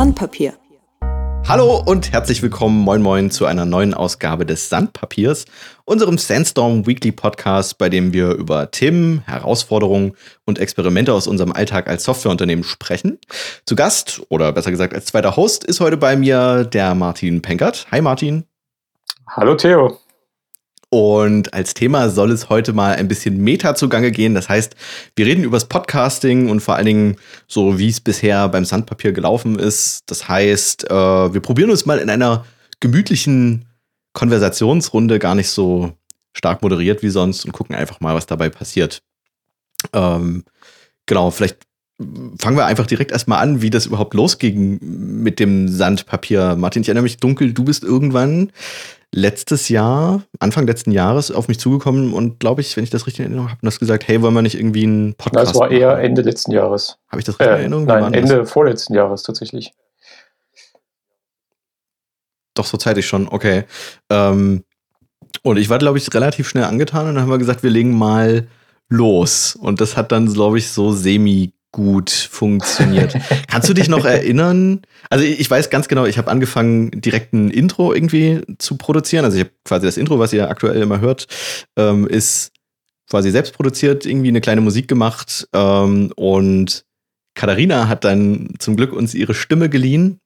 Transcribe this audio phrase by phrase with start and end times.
[0.00, 0.54] Sandpapier.
[1.46, 5.44] Hallo und herzlich willkommen, moin moin, zu einer neuen Ausgabe des Sandpapiers,
[5.84, 10.14] unserem Sandstorm Weekly Podcast, bei dem wir über Themen, Herausforderungen
[10.46, 13.18] und Experimente aus unserem Alltag als Softwareunternehmen sprechen.
[13.66, 17.86] Zu Gast, oder besser gesagt als zweiter Host, ist heute bei mir der Martin Penkert.
[17.90, 18.44] Hi Martin.
[19.26, 19.98] Hallo Theo.
[20.92, 24.34] Und als Thema soll es heute mal ein bisschen Meta zugange gehen.
[24.34, 24.74] Das heißt,
[25.14, 29.12] wir reden über das Podcasting und vor allen Dingen so, wie es bisher beim Sandpapier
[29.12, 30.02] gelaufen ist.
[30.06, 32.44] Das heißt, äh, wir probieren uns mal in einer
[32.80, 33.66] gemütlichen
[34.14, 35.92] Konversationsrunde, gar nicht so
[36.32, 39.00] stark moderiert wie sonst und gucken einfach mal, was dabei passiert.
[39.92, 40.44] Ähm,
[41.06, 41.58] genau, vielleicht
[42.38, 46.56] fangen wir einfach direkt erstmal an, wie das überhaupt losging mit dem Sandpapier.
[46.56, 48.50] Martin, ich erinnere mich dunkel, du bist irgendwann
[49.12, 53.26] letztes Jahr, Anfang letzten Jahres auf mich zugekommen und glaube ich, wenn ich das richtig
[53.26, 55.76] erinnere, habe, das gesagt, hey, wollen wir nicht irgendwie einen Podcast Das war machen?
[55.76, 56.96] eher Ende letzten Jahres.
[57.08, 57.84] Habe ich das richtig äh, in Erinnerung?
[57.86, 58.50] Nein, Ende das?
[58.50, 59.72] vorletzten Jahres tatsächlich.
[62.54, 63.64] Doch, so zeitig schon, okay.
[64.10, 64.64] Ähm,
[65.42, 67.96] und ich war, glaube ich, relativ schnell angetan und dann haben wir gesagt, wir legen
[67.96, 68.48] mal
[68.88, 69.56] los.
[69.56, 73.16] Und das hat dann, glaube ich, so semi gut funktioniert.
[73.48, 74.82] Kannst du dich noch erinnern?
[75.08, 79.24] Also ich weiß ganz genau, ich habe angefangen, direkt ein Intro irgendwie zu produzieren.
[79.24, 81.26] Also ich habe quasi das Intro, was ihr aktuell immer hört,
[81.76, 82.52] ähm, ist
[83.08, 86.84] quasi selbst produziert, irgendwie eine kleine Musik gemacht ähm, und
[87.34, 90.20] Katharina hat dann zum Glück uns ihre Stimme geliehen.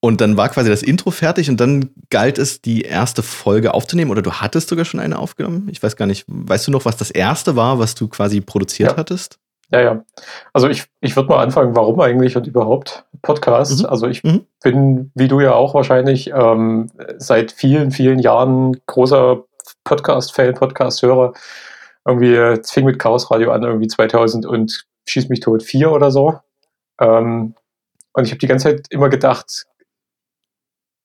[0.00, 4.12] Und dann war quasi das Intro fertig und dann galt es, die erste Folge aufzunehmen.
[4.12, 5.68] Oder du hattest sogar schon eine aufgenommen.
[5.70, 6.24] Ich weiß gar nicht.
[6.28, 8.96] Weißt du noch, was das erste war, was du quasi produziert ja.
[8.96, 9.38] hattest?
[9.70, 10.04] Ja, ja.
[10.52, 13.80] Also ich, ich würde mal anfangen, warum eigentlich und überhaupt Podcast.
[13.80, 13.86] Mhm.
[13.86, 14.46] Also ich mhm.
[14.62, 19.44] bin, wie du ja auch wahrscheinlich, ähm, seit vielen, vielen Jahren großer
[19.84, 21.34] Podcast-Fan, Podcast-Hörer.
[22.06, 26.10] Irgendwie, es fing mit Chaos Radio an, irgendwie 2000 und Schieß mich tot 4 oder
[26.10, 26.38] so.
[27.00, 27.54] Ähm,
[28.12, 29.66] und ich habe die ganze Zeit immer gedacht,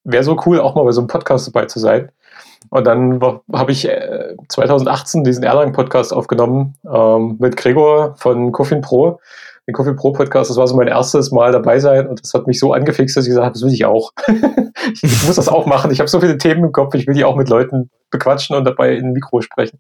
[0.04, 2.12] wäre so cool, auch mal bei so einem Podcast dabei zu sein.
[2.70, 3.90] Und dann habe ich
[4.50, 9.20] 2018 äh, diesen Erlang-Podcast aufgenommen ähm, mit Gregor von Coffin Pro.
[9.68, 12.48] Den Coffin Pro Podcast, das war so mein erstes Mal dabei sein und das hat
[12.48, 14.12] mich so angefixt, dass ich gesagt habe, das will ich auch.
[15.02, 15.90] ich muss das auch machen.
[15.92, 18.66] Ich habe so viele Themen im Kopf, ich will die auch mit Leuten bequatschen und
[18.66, 19.80] dabei in ein Mikro sprechen.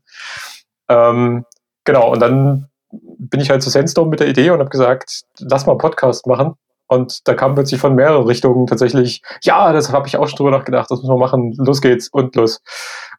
[0.87, 1.45] Ähm,
[1.83, 5.65] genau, und dann bin ich halt zu Sandstorm mit der Idee und habe gesagt, lass
[5.65, 6.55] mal einen Podcast machen.
[6.93, 10.51] Und da kam plötzlich von mehreren Richtungen tatsächlich, ja, das habe ich auch schon drüber
[10.51, 12.61] nachgedacht, das müssen wir machen, los geht's und los.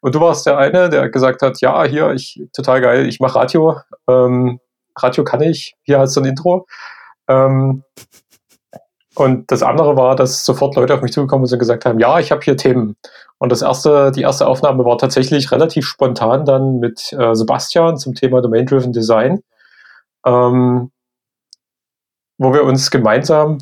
[0.00, 3.34] Und du warst der eine, der gesagt hat, ja, hier, ich, total geil, ich mache
[3.34, 3.76] Radio,
[4.08, 4.60] ähm,
[4.96, 6.66] Radio kann ich, hier hast du ein Intro.
[7.26, 7.82] Ähm,
[9.16, 12.20] und das andere war, dass sofort Leute auf mich zugekommen sind und gesagt haben, ja,
[12.20, 12.96] ich habe hier Themen.
[13.38, 18.14] Und das erste, die erste Aufnahme war tatsächlich relativ spontan dann mit äh, Sebastian zum
[18.14, 19.40] Thema Domain-Driven Design.
[20.24, 20.92] Ähm,
[22.38, 23.58] wo wir uns gemeinsam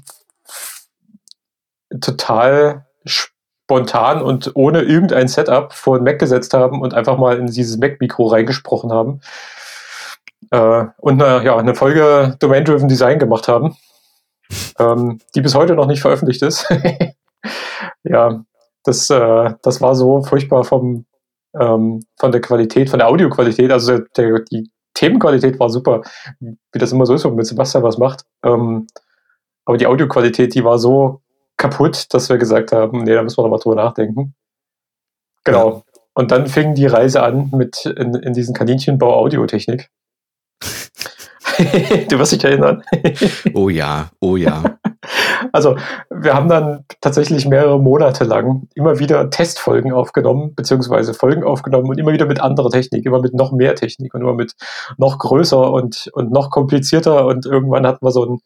[2.00, 7.46] total spontan und ohne irgendein Setup vor den Mac gesetzt haben und einfach mal in
[7.46, 9.20] dieses Mac-Mikro reingesprochen haben
[10.50, 13.76] äh, und eine, ja, eine Folge Domain-Driven Design gemacht haben,
[14.78, 16.66] ähm, die bis heute noch nicht veröffentlicht ist.
[18.04, 18.44] ja,
[18.84, 21.06] das, äh, das war so furchtbar vom,
[21.58, 23.70] ähm, von der Qualität, von der Audioqualität.
[23.70, 26.02] Also der, die Themenqualität war super,
[26.40, 28.24] wie das immer so ist, wenn man mit Sebastian was macht.
[28.44, 28.86] Ähm,
[29.64, 31.22] aber die Audioqualität, die war so
[31.56, 34.34] kaputt, dass wir gesagt haben, nee, da müssen wir nochmal drüber nachdenken.
[35.44, 35.70] Genau.
[35.70, 35.82] Ja.
[36.14, 39.88] Und dann fing die Reise an mit in, in diesen Kaninchenbau Audiotechnik.
[42.08, 42.82] du wirst dich erinnern.
[43.54, 44.78] oh ja, oh ja.
[45.52, 45.76] Also
[46.10, 51.98] wir haben dann tatsächlich mehrere Monate lang immer wieder Testfolgen aufgenommen, beziehungsweise Folgen aufgenommen und
[51.98, 54.54] immer wieder mit anderer Technik, immer mit noch mehr Technik und immer mit
[54.98, 58.40] noch größer und, und noch komplizierter und irgendwann hatten wir so ein,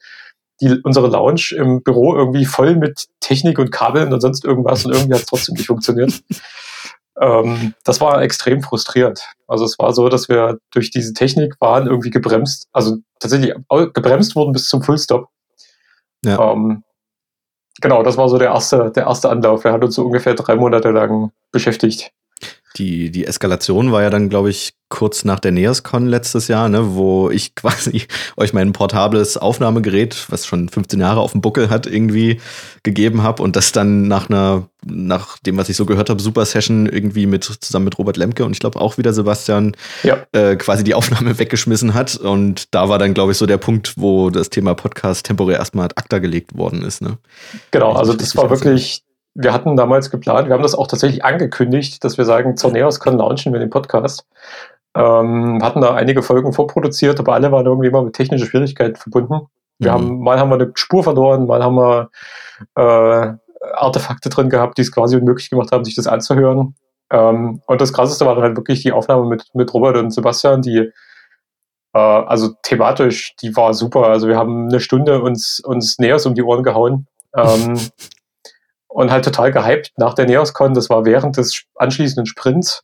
[0.61, 4.93] die, unsere Lounge im Büro irgendwie voll mit Technik und Kabeln und sonst irgendwas und
[4.93, 6.23] irgendwie hat es trotzdem nicht funktioniert.
[7.19, 9.23] Ähm, das war extrem frustrierend.
[9.47, 13.55] Also es war so, dass wir durch diese Technik waren irgendwie gebremst, also tatsächlich
[13.95, 15.29] gebremst wurden bis zum Fullstop.
[16.25, 16.53] Ja.
[16.53, 16.83] Ähm,
[17.81, 19.63] genau, das war so der erste, der erste Anlauf.
[19.63, 22.11] Der hat uns so ungefähr drei Monate lang beschäftigt.
[22.77, 26.95] Die, die Eskalation war ja dann, glaube ich, kurz nach der NeosCon letztes Jahr, ne,
[26.95, 28.07] wo ich quasi
[28.37, 32.41] euch mein portables Aufnahmegerät, was schon 15 Jahre auf dem Buckel hat, irgendwie
[32.83, 36.45] gegeben habe und das dann nach einer, nach dem, was ich so gehört habe, Super
[36.45, 40.19] Session irgendwie mit zusammen mit Robert Lemke und ich glaube auch wieder Sebastian ja.
[40.33, 42.17] äh, quasi die Aufnahme weggeschmissen hat.
[42.17, 45.87] Und da war dann, glaube ich, so der Punkt, wo das Thema Podcast temporär erstmal
[45.87, 47.03] ad acta gelegt worden ist.
[47.03, 47.19] Ne?
[47.73, 49.03] Genau, also das war wirklich
[49.39, 53.19] wir hatten damals geplant, wir haben das auch tatsächlich angekündigt, dass wir sagen, zur NeosCon
[53.19, 54.27] launchen wir den Podcast.
[54.95, 59.47] Ähm, hatten da einige Folgen vorproduziert, aber alle waren irgendwie immer mit technischen Schwierigkeiten verbunden.
[59.79, 59.95] Wir mhm.
[59.95, 62.11] haben, mal haben wir eine Spur verloren, mal haben wir
[62.77, 63.35] äh,
[63.75, 66.75] Artefakte drin gehabt, die es quasi unmöglich gemacht haben, sich das anzuhören.
[67.11, 70.63] Ähm, und das Krasseste war dann halt wirklich die Aufnahme mit, mit Robert und Sebastian,
[70.63, 70.79] die
[71.93, 74.07] äh, also thematisch, die war super.
[74.07, 77.07] Also wir haben eine Stunde uns, uns Neos um die Ohren gehauen.
[77.35, 77.79] Ähm,
[78.97, 80.73] und halt total gehypt nach der NeosCon.
[80.73, 82.83] Das war während des anschließenden Sprints.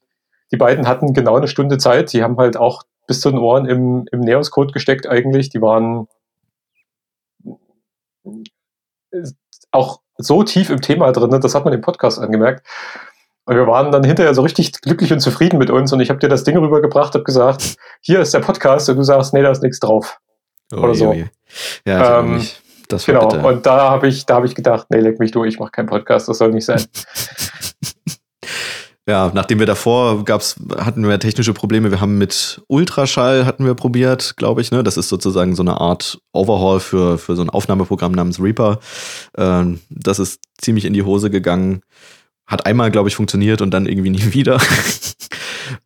[0.53, 2.13] Die beiden hatten genau eine Stunde Zeit.
[2.13, 5.49] Die haben halt auch bis zu den Ohren im, im Neos-Code gesteckt eigentlich.
[5.49, 6.09] Die waren
[9.71, 12.67] auch so tief im Thema drin, das hat man im Podcast angemerkt.
[13.47, 16.21] Und wir waren dann hinterher so richtig glücklich und zufrieden mit uns und ich habe
[16.21, 19.51] dir das Ding rübergebracht, habe gesagt, hier ist der Podcast und du sagst, nee, da
[19.51, 20.19] ist nichts drauf.
[20.75, 21.15] Oh, Oder so.
[21.15, 21.27] Je, je.
[21.87, 22.47] Ja, ähm,
[22.93, 23.47] das genau, bitte.
[23.47, 26.29] und da habe ich, hab ich gedacht, nee, leg mich durch, ich mache keinen Podcast,
[26.29, 26.83] das soll nicht sein.
[29.07, 31.91] ja, nachdem wir davor gab's, hatten wir technische Probleme.
[31.91, 34.71] Wir haben mit Ultraschall hatten wir probiert, glaube ich.
[34.71, 34.83] Ne?
[34.83, 38.79] Das ist sozusagen so eine Art Overhaul für, für so ein Aufnahmeprogramm namens Reaper.
[39.37, 41.83] Ähm, das ist ziemlich in die Hose gegangen.
[42.47, 44.61] Hat einmal, glaube ich, funktioniert und dann irgendwie nie wieder.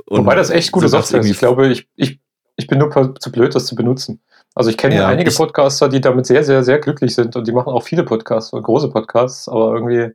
[0.06, 1.30] Wobei das echt gute so Software ist.
[1.30, 2.20] Ich glaube, ich, ich,
[2.56, 4.20] ich bin nur zu blöd, das zu benutzen.
[4.56, 7.52] Also ich kenne ja, einige Podcaster, die damit sehr, sehr, sehr glücklich sind und die
[7.52, 10.14] machen auch viele Podcasts, große Podcasts, aber irgendwie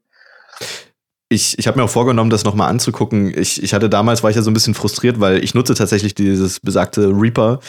[1.32, 3.34] ich, ich habe mir auch vorgenommen, das nochmal anzugucken.
[3.38, 6.14] Ich, ich hatte damals, war ich ja so ein bisschen frustriert, weil ich nutze tatsächlich
[6.14, 7.62] dieses besagte Reaper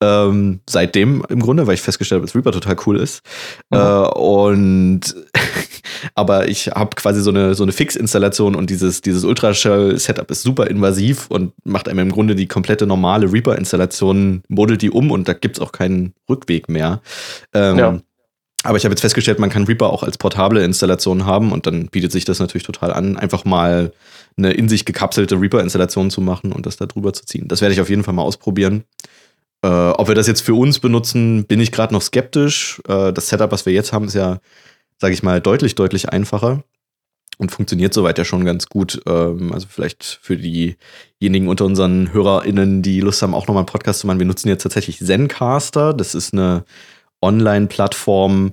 [0.00, 3.20] ähm, seitdem im Grunde, weil ich festgestellt habe, dass Reaper total cool ist.
[3.68, 3.78] Mhm.
[3.78, 5.16] Äh, und
[6.14, 10.68] aber ich habe quasi so eine, so eine Fix-Installation und dieses, dieses Ultraschall-Setup ist super
[10.68, 15.34] invasiv und macht einem im Grunde die komplette normale Reaper-Installation, modelt die um und da
[15.34, 17.02] gibt's auch keinen Rückweg mehr.
[17.52, 18.00] Ähm, ja.
[18.62, 21.88] Aber ich habe jetzt festgestellt, man kann Reaper auch als portable Installation haben und dann
[21.88, 23.92] bietet sich das natürlich total an, einfach mal
[24.36, 27.48] eine in sich gekapselte Reaper-Installation zu machen und das da drüber zu ziehen.
[27.48, 28.84] Das werde ich auf jeden Fall mal ausprobieren.
[29.62, 32.80] Äh, ob wir das jetzt für uns benutzen, bin ich gerade noch skeptisch.
[32.86, 34.40] Äh, das Setup, was wir jetzt haben, ist ja,
[34.98, 36.62] sage ich mal, deutlich, deutlich einfacher
[37.38, 39.00] und funktioniert soweit ja schon ganz gut.
[39.06, 44.00] Ähm, also vielleicht für diejenigen unter unseren HörerInnen, die Lust haben, auch nochmal einen Podcast
[44.00, 44.18] zu machen.
[44.18, 45.94] Wir nutzen jetzt tatsächlich Zencaster.
[45.94, 46.64] Das ist eine
[47.22, 48.52] Online-Plattform,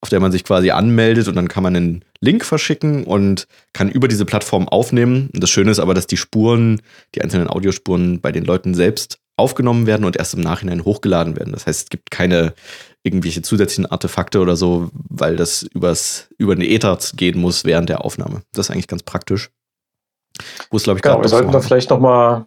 [0.00, 3.90] auf der man sich quasi anmeldet und dann kann man einen Link verschicken und kann
[3.90, 5.30] über diese Plattform aufnehmen.
[5.32, 6.80] Und das Schöne ist aber, dass die Spuren,
[7.14, 11.52] die einzelnen Audiospuren bei den Leuten selbst aufgenommen werden und erst im Nachhinein hochgeladen werden.
[11.52, 12.54] Das heißt, es gibt keine
[13.04, 18.04] irgendwelche zusätzlichen Artefakte oder so, weil das übers, über den Ether gehen muss während der
[18.04, 18.42] Aufnahme.
[18.52, 19.50] Das ist eigentlich ganz praktisch.
[20.70, 22.46] Wo es, glaube ich, genau, wir sollten da vielleicht noch mal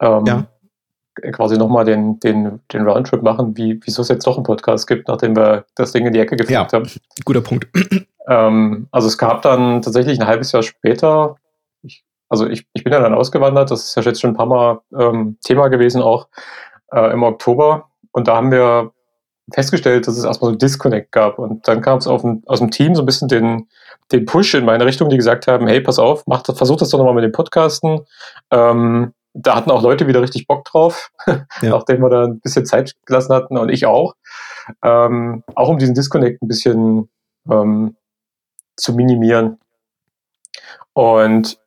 [0.00, 0.48] ähm, ja
[1.32, 5.08] quasi nochmal den, den, den Roundtrip machen, wie, wieso es jetzt doch einen Podcast gibt,
[5.08, 6.90] nachdem wir das Ding in die Ecke gefragt ja, haben.
[7.24, 7.68] Guter Punkt.
[8.28, 11.36] Ähm, also es gab dann tatsächlich ein halbes Jahr später,
[11.82, 14.46] ich, also ich, ich bin ja dann ausgewandert, das ist ja jetzt schon ein paar
[14.46, 16.26] Mal ähm, Thema gewesen auch
[16.92, 17.88] äh, im Oktober.
[18.10, 18.90] Und da haben wir
[19.52, 21.38] festgestellt, dass es erstmal so ein Disconnect gab.
[21.38, 23.68] Und dann kam es aus dem Team so ein bisschen den,
[24.12, 26.90] den Push in meine Richtung, die gesagt haben, hey, pass auf, mach das, versuch das
[26.90, 28.00] doch nochmal mit dem Podcasten.
[28.50, 31.44] Ähm, da hatten auch Leute wieder richtig Bock drauf, ja.
[31.62, 34.14] nachdem wir da ein bisschen Zeit gelassen hatten und ich auch.
[34.82, 37.08] Ähm, auch um diesen Disconnect ein bisschen
[37.48, 37.96] ähm,
[38.76, 39.58] zu minimieren.
[40.94, 41.58] Und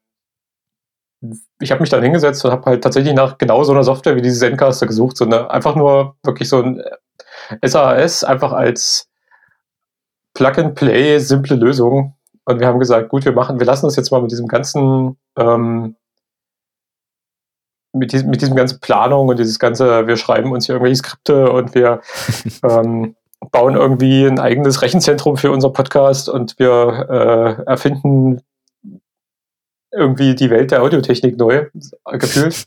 [1.59, 4.21] ich habe mich dann hingesetzt und habe halt tatsächlich nach genau so einer Software wie
[4.21, 6.81] diese Zencaster gesucht, so eine, einfach nur wirklich so ein
[7.63, 9.09] SAS, einfach als
[10.33, 12.15] Plug-and-Play, simple Lösung.
[12.45, 15.17] Und wir haben gesagt, gut, wir machen, wir lassen das jetzt mal mit diesem ganzen
[15.37, 15.95] ähm,
[17.93, 21.51] mit, diesem, mit diesem ganzen Planung und dieses ganze, wir schreiben uns hier irgendwelche Skripte
[21.51, 22.01] und wir
[22.63, 23.15] ähm,
[23.51, 28.41] bauen irgendwie ein eigenes Rechenzentrum für unser Podcast und wir äh, erfinden
[29.91, 31.67] irgendwie die Welt der Audiotechnik neu
[32.11, 32.65] gefühlt.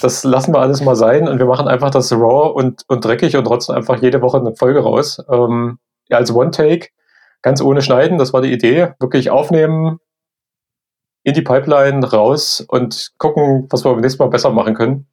[0.00, 3.36] Das lassen wir alles mal sein und wir machen einfach das raw und, und dreckig
[3.36, 5.22] und rotzen einfach jede Woche eine Folge raus.
[5.30, 5.78] Ähm,
[6.08, 6.88] ja, als One-Take,
[7.42, 8.92] ganz ohne Schneiden, das war die Idee.
[8.98, 9.98] Wirklich aufnehmen,
[11.24, 15.06] in die Pipeline raus und gucken, was wir beim nächsten Mal besser machen können.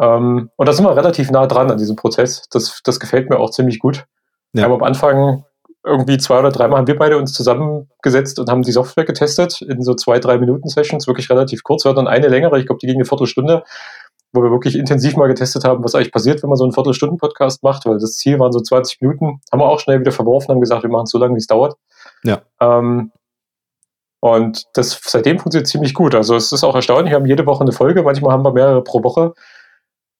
[0.00, 2.48] Ähm, und da sind wir relativ nah dran an diesem Prozess.
[2.50, 4.06] Das, das gefällt mir auch ziemlich gut.
[4.52, 4.60] Ja.
[4.60, 5.44] Wir haben am Anfang
[5.84, 9.82] irgendwie zwei oder dreimal haben wir beide uns zusammengesetzt und haben die Software getestet in
[9.82, 11.84] so zwei, drei Minuten Sessions, wirklich relativ kurz.
[11.84, 13.64] Wir hatten dann eine längere, ich glaube, die ging eine Viertelstunde,
[14.32, 17.62] wo wir wirklich intensiv mal getestet haben, was eigentlich passiert, wenn man so einen Viertelstunden-Podcast
[17.62, 19.40] macht, weil das Ziel waren so 20 Minuten.
[19.50, 21.48] Haben wir auch schnell wieder verworfen, haben gesagt, wir machen es so lange, wie es
[21.48, 21.76] dauert.
[22.22, 22.42] Ja.
[22.60, 23.10] Ähm,
[24.22, 26.14] und das seitdem funktioniert ziemlich gut.
[26.14, 28.84] Also es ist auch erstaunlich, wir haben jede Woche eine Folge, manchmal haben wir mehrere
[28.84, 29.34] pro Woche.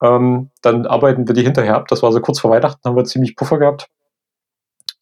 [0.02, 1.86] Ähm, dann arbeiten wir die hinterher ab.
[1.86, 3.86] Das war so kurz vor Weihnachten, haben wir ziemlich Puffer gehabt.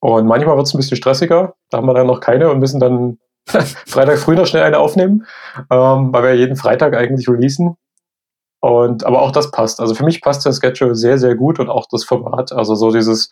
[0.00, 1.54] Und manchmal wird es ein bisschen stressiger.
[1.70, 5.24] Da haben wir dann noch keine und müssen dann Freitag früh noch schnell eine aufnehmen,
[5.70, 7.76] ähm, weil wir jeden Freitag eigentlich releasen.
[8.60, 9.80] Und aber auch das passt.
[9.80, 12.52] Also für mich passt der Schedule sehr, sehr gut und auch das Format.
[12.52, 13.30] Also so dieses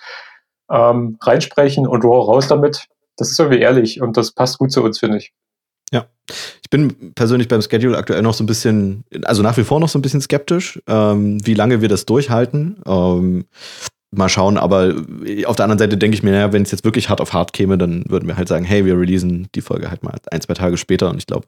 [0.71, 2.87] ähm, reinsprechen und raw raus damit.
[3.19, 5.35] Das ist irgendwie ehrlich und das passt gut zu uns, finde ich.
[5.93, 6.07] Ja,
[6.63, 9.89] ich bin persönlich beim Schedule aktuell noch so ein bisschen, also nach wie vor noch
[9.89, 12.77] so ein bisschen skeptisch, ähm, wie lange wir das durchhalten.
[12.87, 13.45] Ähm,
[14.11, 14.95] mal schauen, aber
[15.45, 17.53] auf der anderen Seite denke ich mir, naja, wenn es jetzt wirklich hart auf hart
[17.53, 20.55] käme, dann würden wir halt sagen, hey, wir releasen die Folge halt mal ein, zwei
[20.55, 21.47] Tage später und ich glaube,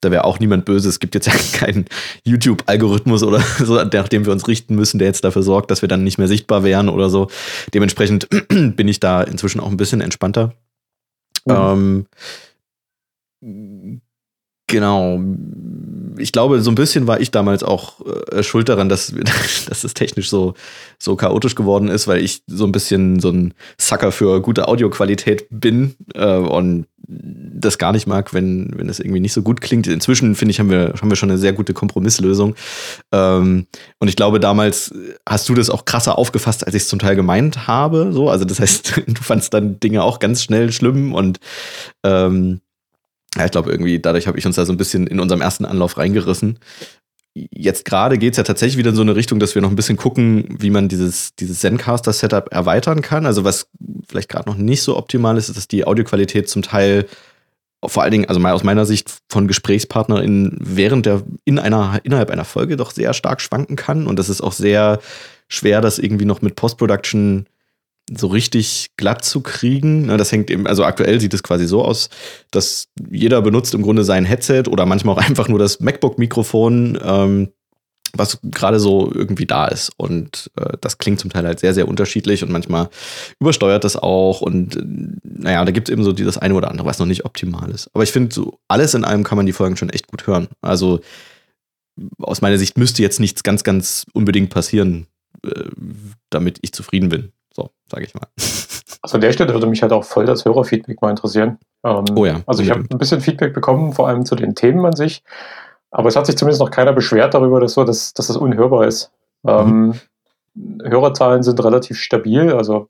[0.00, 0.88] da wäre auch niemand böse.
[0.88, 1.84] Es gibt jetzt ja keinen
[2.24, 5.88] YouTube-Algorithmus oder so, nach dem wir uns richten müssen, der jetzt dafür sorgt, dass wir
[5.88, 7.28] dann nicht mehr sichtbar wären oder so.
[7.74, 10.54] Dementsprechend bin ich da inzwischen auch ein bisschen entspannter.
[11.44, 11.54] Mhm.
[11.54, 12.06] Ähm,
[14.70, 15.20] Genau.
[16.18, 17.94] Ich glaube, so ein bisschen war ich damals auch
[18.30, 19.12] äh, schuld daran, dass,
[19.68, 20.54] dass es technisch so,
[20.98, 25.46] so chaotisch geworden ist, weil ich so ein bisschen so ein Sucker für gute Audioqualität
[25.50, 29.88] bin äh, und das gar nicht mag, wenn, wenn es irgendwie nicht so gut klingt.
[29.88, 32.54] Inzwischen, finde ich, haben wir, haben wir schon eine sehr gute Kompromisslösung.
[33.10, 33.66] Ähm,
[33.98, 34.94] und ich glaube, damals
[35.28, 38.10] hast du das auch krasser aufgefasst, als ich es zum Teil gemeint habe.
[38.12, 41.40] So, also das heißt, du fandst dann Dinge auch ganz schnell schlimm und
[42.04, 42.60] ähm,
[43.36, 45.64] ja, ich glaube, irgendwie dadurch habe ich uns da so ein bisschen in unserem ersten
[45.64, 46.58] Anlauf reingerissen.
[47.34, 49.76] Jetzt gerade geht es ja tatsächlich wieder in so eine Richtung, dass wir noch ein
[49.76, 53.24] bisschen gucken, wie man dieses, dieses Zencaster-Setup erweitern kann.
[53.24, 53.68] Also was
[54.08, 57.06] vielleicht gerade noch nicht so optimal ist, ist, dass die Audioqualität zum Teil
[57.86, 62.30] vor allen Dingen, also mal aus meiner Sicht von GesprächspartnerInnen während der, in einer, innerhalb
[62.30, 64.06] einer Folge doch sehr stark schwanken kann.
[64.06, 65.00] Und das ist auch sehr
[65.48, 67.46] schwer, das irgendwie noch mit Post-Production
[68.16, 70.06] so richtig glatt zu kriegen.
[70.06, 72.10] Ne, das hängt eben, also aktuell sieht es quasi so aus,
[72.50, 77.48] dass jeder benutzt im Grunde sein Headset oder manchmal auch einfach nur das MacBook-Mikrofon, ähm,
[78.12, 79.92] was gerade so irgendwie da ist.
[79.96, 82.88] Und äh, das klingt zum Teil halt sehr, sehr unterschiedlich und manchmal
[83.38, 84.40] übersteuert das auch.
[84.40, 84.82] Und äh,
[85.22, 87.88] naja, da gibt es eben so das eine oder andere, was noch nicht optimal ist.
[87.94, 90.48] Aber ich finde, so alles in allem kann man die Folgen schon echt gut hören.
[90.60, 91.00] Also
[92.18, 95.06] aus meiner Sicht müsste jetzt nichts ganz, ganz unbedingt passieren,
[95.44, 95.66] äh,
[96.30, 97.32] damit ich zufrieden bin.
[97.90, 98.26] Sage ich mal.
[99.02, 101.58] Also an der Stelle würde mich halt auch voll das Hörerfeedback mal interessieren.
[101.84, 102.42] Ähm, oh ja.
[102.46, 105.24] Also ich habe ein bisschen Feedback bekommen, vor allem zu den Themen an sich.
[105.90, 108.86] Aber es hat sich zumindest noch keiner beschwert darüber, dass, so, dass, dass das unhörbar
[108.86, 109.10] ist.
[109.46, 109.94] Ähm,
[110.54, 110.82] mhm.
[110.84, 112.52] Hörerzahlen sind relativ stabil.
[112.52, 112.88] Also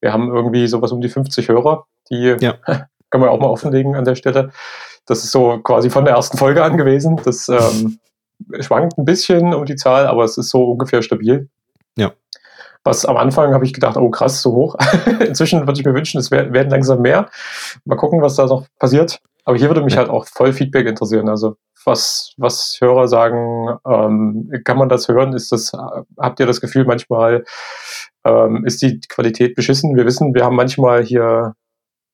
[0.00, 2.54] wir haben irgendwie sowas um die 50 Hörer, die ja.
[3.10, 4.52] können wir auch mal offenlegen an der Stelle.
[5.06, 7.20] Das ist so quasi von der ersten Folge an gewesen.
[7.24, 7.98] Das ähm,
[8.60, 11.48] schwankt ein bisschen um die Zahl, aber es ist so ungefähr stabil.
[11.96, 12.12] Ja.
[12.84, 14.76] Was am Anfang habe ich gedacht, oh krass, so hoch.
[15.20, 17.28] Inzwischen würde ich mir wünschen, es werden langsam mehr.
[17.84, 19.20] Mal gucken, was da noch passiert.
[19.44, 21.28] Aber hier würde mich halt auch voll Feedback interessieren.
[21.28, 25.32] Also was, was Hörer sagen, ähm, kann man das hören?
[25.32, 25.72] Ist das,
[26.18, 27.44] habt ihr das Gefühl, manchmal
[28.24, 29.96] ähm, ist die Qualität beschissen?
[29.96, 31.54] Wir wissen, wir haben manchmal hier,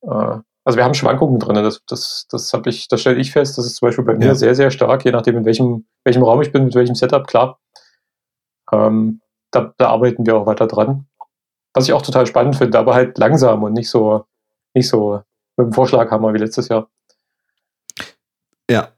[0.02, 1.56] äh, also wir haben Schwankungen drin.
[1.56, 3.58] Das, das, das habe ich, das stelle ich fest.
[3.58, 4.18] Das ist zum Beispiel bei ja.
[4.18, 7.26] mir sehr, sehr stark, je nachdem, in welchem, welchem Raum ich bin, mit welchem Setup,
[7.26, 7.58] klar.
[8.72, 9.20] Ähm,
[9.50, 11.06] da, da arbeiten wir auch weiter dran.
[11.74, 14.24] Was ich auch total spannend finde, aber halt langsam und nicht so,
[14.74, 15.22] nicht so
[15.56, 16.88] mit dem Vorschlaghammer wie letztes Jahr.
[18.70, 18.92] Ja.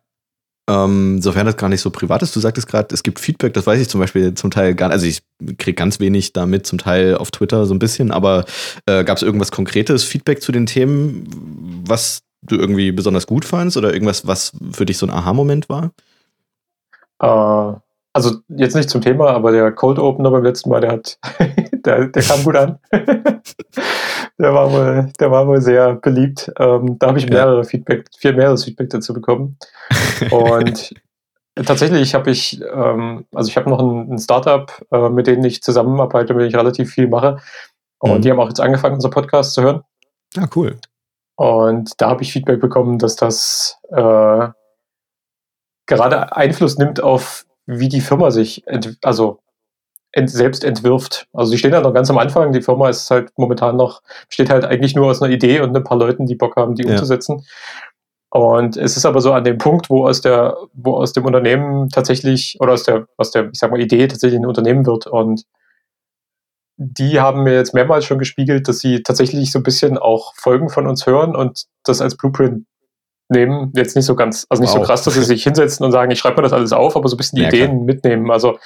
[0.69, 3.67] Ähm, sofern das gar nicht so privat ist, du sagtest gerade, es gibt Feedback, das
[3.67, 5.23] weiß ich zum Beispiel zum Teil gar nicht, also ich
[5.59, 8.45] kriege ganz wenig damit, zum Teil auf Twitter so ein bisschen, aber
[8.87, 13.77] äh, gab es irgendwas konkretes Feedback zu den Themen, was du irgendwie besonders gut fandst
[13.77, 15.91] oder irgendwas, was für dich so ein Aha-Moment war?
[17.21, 17.79] Äh,
[18.13, 21.19] also jetzt nicht zum Thema, aber der Cold Opener beim letzten Mal, der hat,
[21.73, 22.79] der, der kam gut an.
[22.93, 26.53] der war wohl, der war wohl sehr beliebt.
[26.59, 27.63] Ähm, da habe ich mehrere ja.
[27.63, 29.59] Feedback, viel mehreres Feedback dazu bekommen.
[30.31, 30.95] Und
[31.55, 35.63] tatsächlich habe ich, ähm, also ich habe noch ein, ein Startup, äh, mit denen ich
[35.63, 37.39] zusammenarbeite, mit dem ich relativ viel mache.
[37.99, 38.23] Und mhm.
[38.23, 39.83] die haben auch jetzt angefangen, unser Podcast zu hören.
[40.37, 40.79] Ah, cool.
[41.37, 44.49] Und da habe ich Feedback bekommen, dass das äh,
[45.87, 49.39] gerade Einfluss nimmt auf wie die Firma sich ent, also
[50.13, 51.27] ent, selbst entwirft.
[51.33, 52.53] Also sie stehen ja noch ganz am Anfang.
[52.53, 55.85] Die Firma ist halt momentan noch, besteht halt eigentlich nur aus einer Idee und ein
[55.85, 56.91] paar Leuten, die Bock haben, die ja.
[56.91, 57.45] umzusetzen.
[58.33, 61.89] Und es ist aber so an dem Punkt, wo aus der, wo aus dem Unternehmen
[61.89, 65.07] tatsächlich, oder aus der, aus der, ich sag mal, Idee tatsächlich ein Unternehmen wird.
[65.07, 65.45] Und
[66.77, 70.69] die haben mir jetzt mehrmals schon gespiegelt, dass sie tatsächlich so ein bisschen auch Folgen
[70.71, 72.65] von uns hören und das als Blueprint
[73.31, 73.73] nehmen.
[73.75, 74.81] Jetzt nicht so ganz, also nicht wow.
[74.81, 77.09] so krass, dass sie sich hinsetzen und sagen, ich schreibe mir das alles auf, aber
[77.09, 77.85] so ein bisschen die ja, Ideen klar.
[77.85, 78.31] mitnehmen.
[78.31, 78.59] Also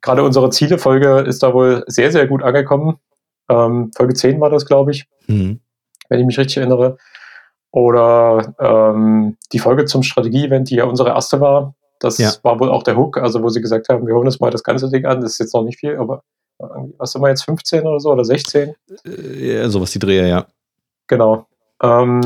[0.00, 2.98] gerade unsere Zielefolge ist da wohl sehr, sehr gut angekommen.
[3.48, 5.60] Ähm, Folge 10 war das, glaube ich, mhm.
[6.08, 6.96] wenn ich mich richtig erinnere.
[7.70, 11.74] Oder ähm, die Folge zum Strategie-Event, die ja unsere erste war.
[11.98, 12.32] Das ja.
[12.42, 14.62] war wohl auch der Hook, also wo sie gesagt haben, wir holen uns mal das
[14.62, 15.20] ganze Ding an.
[15.20, 16.22] Das ist jetzt noch nicht viel, aber
[16.98, 18.74] was sind wir jetzt, 15 oder so oder 16?
[19.04, 20.46] Äh, ja, sowas die Dreher, ja.
[21.08, 21.46] Genau.
[21.82, 22.20] Ähm,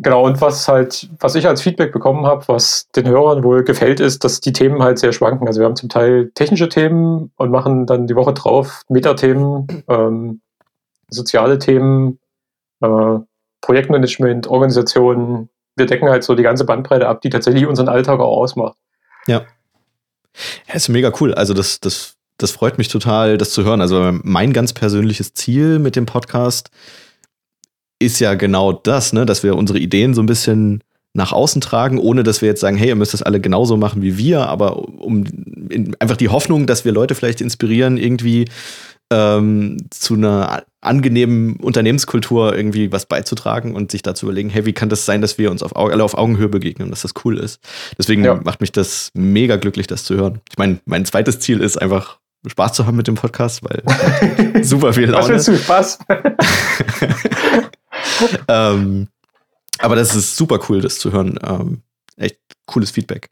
[0.00, 3.98] Genau, und was halt, was ich als Feedback bekommen habe, was den Hörern wohl gefällt,
[3.98, 5.48] ist, dass die Themen halt sehr schwanken.
[5.48, 9.84] Also wir haben zum Teil technische Themen und machen dann die Woche drauf Metathemen.
[9.88, 10.40] Ähm,
[11.10, 12.20] soziale Themen,
[12.80, 13.18] äh,
[13.60, 15.48] Projektmanagement, Organisation.
[15.74, 18.76] Wir decken halt so die ganze Bandbreite ab, die tatsächlich unseren Alltag auch ausmacht.
[19.26, 19.42] Ja.
[20.68, 21.34] Ja, ist mega cool.
[21.34, 23.80] Also das, das, das freut mich total, das zu hören.
[23.80, 26.70] Also mein ganz persönliches Ziel mit dem Podcast
[27.98, 30.82] ist ja genau das, ne, dass wir unsere Ideen so ein bisschen
[31.14, 34.02] nach außen tragen, ohne dass wir jetzt sagen, hey, ihr müsst das alle genauso machen
[34.02, 35.24] wie wir, aber um
[35.68, 38.46] in, einfach die Hoffnung, dass wir Leute vielleicht inspirieren, irgendwie
[39.10, 44.88] ähm, zu einer angenehmen Unternehmenskultur irgendwie was beizutragen und sich dazu überlegen, hey, wie kann
[44.88, 47.60] das sein, dass wir uns auf, alle auf Augenhöhe begegnen und dass das cool ist.
[47.98, 48.34] Deswegen ja.
[48.34, 50.40] macht mich das mega glücklich, das zu hören.
[50.50, 54.92] Ich meine, mein zweites Ziel ist einfach Spaß zu haben mit dem Podcast, weil super
[54.92, 55.34] viel Laune.
[55.34, 55.98] Was willst du Spaß?
[58.48, 59.08] ähm,
[59.78, 61.38] aber das ist super cool, das zu hören.
[61.42, 61.82] Ähm,
[62.16, 63.30] echt cooles Feedback.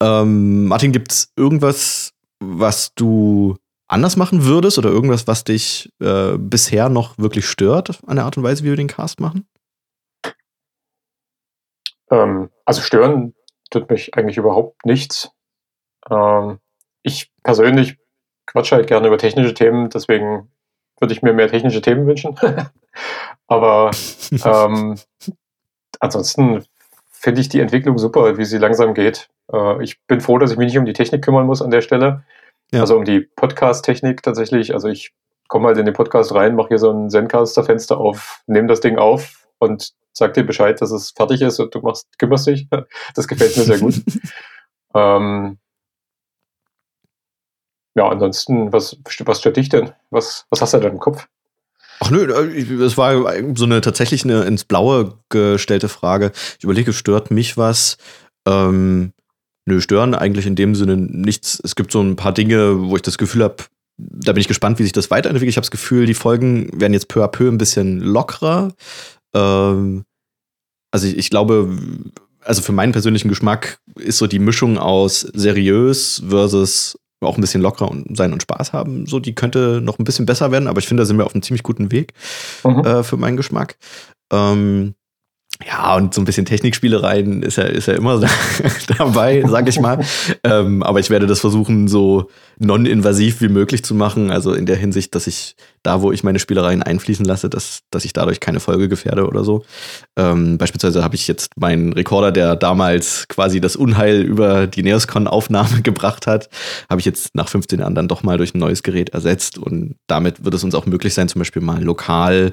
[0.00, 6.36] Ähm, Martin, gibt es irgendwas, was du anders machen würdest oder irgendwas, was dich äh,
[6.36, 9.46] bisher noch wirklich stört an der Art und Weise, wie wir den Cast machen?
[12.10, 13.34] Ähm, also stören
[13.70, 15.30] tut mich eigentlich überhaupt nichts.
[16.10, 16.58] Ähm,
[17.02, 17.98] ich persönlich
[18.46, 20.50] quatsche halt gerne über technische Themen, deswegen
[21.04, 22.34] würde ich mir mehr technische Themen wünschen.
[23.46, 23.90] Aber
[24.44, 24.96] ähm,
[26.00, 26.64] ansonsten
[27.10, 29.28] finde ich die Entwicklung super, wie sie langsam geht.
[29.52, 31.82] Äh, ich bin froh, dass ich mich nicht um die Technik kümmern muss an der
[31.82, 32.24] Stelle.
[32.72, 32.80] Ja.
[32.80, 34.72] Also um die Podcast-Technik tatsächlich.
[34.72, 35.12] Also ich
[35.46, 38.96] komme halt in den Podcast rein, mache hier so ein Zencaster-Fenster auf, nehme das Ding
[38.96, 42.66] auf und sag dir Bescheid, dass es fertig ist und du machst, kümmerst dich.
[43.14, 44.02] Das gefällt mir sehr gut.
[44.94, 45.58] ähm,
[47.94, 49.92] ja, ansonsten, was, was stört dich denn?
[50.10, 51.26] Was, was hast du denn im Kopf?
[52.00, 56.32] Ach nö, äh, es war so eine tatsächlich eine ins Blaue gestellte Frage.
[56.58, 57.96] Ich überlege, stört mich was?
[58.46, 59.12] Ähm,
[59.66, 61.60] nö, stören eigentlich in dem Sinne nichts.
[61.62, 63.56] Es gibt so ein paar Dinge, wo ich das Gefühl habe,
[63.96, 65.50] da bin ich gespannt, wie sich das weiterentwickelt.
[65.50, 68.72] Ich habe das Gefühl, die Folgen werden jetzt peu à peu ein bisschen lockerer.
[69.34, 70.04] Ähm,
[70.90, 71.78] also ich, ich glaube,
[72.40, 77.62] also für meinen persönlichen Geschmack ist so die Mischung aus seriös versus auch ein bisschen
[77.62, 79.06] lockerer sein und Spaß haben.
[79.06, 81.34] So, die könnte noch ein bisschen besser werden, aber ich finde, da sind wir auf
[81.34, 82.12] einem ziemlich guten Weg
[82.64, 82.84] mhm.
[82.84, 83.76] äh, für meinen Geschmack.
[84.32, 84.94] Ähm,
[85.62, 88.20] ja, und so ein bisschen Technikspielereien ist ja, ist ja immer
[88.98, 90.04] dabei, sag ich mal.
[90.42, 94.32] ähm, aber ich werde das versuchen, so non-invasiv wie möglich zu machen.
[94.32, 98.04] Also in der Hinsicht, dass ich da, wo ich meine Spielereien einfließen lasse, dass, dass
[98.04, 99.64] ich dadurch keine Folge gefährde oder so.
[100.16, 105.80] Ähm, beispielsweise habe ich jetzt meinen Rekorder, der damals quasi das Unheil über die Neoscon-Aufnahme
[105.82, 106.48] gebracht hat,
[106.90, 109.58] habe ich jetzt nach 15 Jahren dann doch mal durch ein neues Gerät ersetzt.
[109.58, 112.52] Und damit wird es uns auch möglich sein, zum Beispiel mal lokal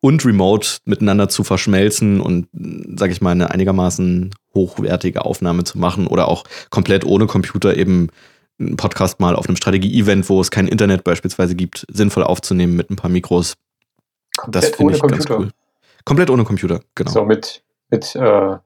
[0.00, 2.48] und remote miteinander zu verschmelzen und,
[2.96, 8.08] sage ich mal, eine einigermaßen hochwertige Aufnahme zu machen oder auch komplett ohne Computer eben
[8.58, 12.90] einen Podcast mal auf einem Strategie-Event, wo es kein Internet beispielsweise gibt, sinnvoll aufzunehmen mit
[12.90, 13.56] ein paar Mikros.
[14.36, 15.28] Komplett das finde ich Computer.
[15.28, 15.50] ganz cool.
[16.04, 17.10] Komplett ohne Computer, genau.
[17.10, 18.56] So mit, mit äh,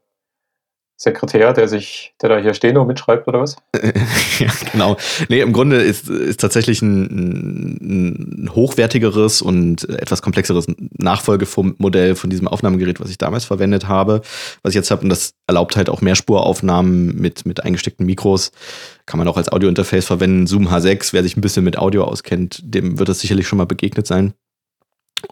[0.97, 3.57] Sekretär, der sich, der da hier Steno mitschreibt oder was?
[4.39, 4.97] ja, genau.
[5.29, 12.47] Nee, im Grunde ist, ist tatsächlich ein, ein hochwertigeres und etwas komplexeres Nachfolgemodell von diesem
[12.47, 14.23] Aufnahmegerät, was ich damals verwendet habe,
[14.63, 15.03] was ich jetzt habe.
[15.03, 18.53] Und das erlaubt halt auch Mehrspuraufnahmen mit, mit eingesteckten Mikros.
[19.05, 20.47] Kann man auch als Audiointerface verwenden.
[20.47, 23.67] Zoom H6, wer sich ein bisschen mit Audio auskennt, dem wird das sicherlich schon mal
[23.67, 24.35] begegnet sein.